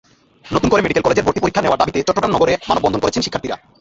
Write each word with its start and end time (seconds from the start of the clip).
নতুন 0.55 0.69
করে 0.69 0.83
মেডিকেল 0.83 1.03
কলেজের 1.05 1.25
ভর্তি 1.27 1.41
পরীক্ষা 1.43 1.63
নেওয়ার 1.63 1.81
দাবিতে 1.81 1.97
চট্টগ্রাম 2.07 2.31
নগরে 2.35 2.53
মানববন্ধন 2.69 3.01
করেছেন 3.01 3.23
শিক্ষার্থীরা। 3.25 3.55